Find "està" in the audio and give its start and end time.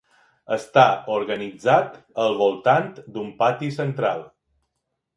0.55-0.85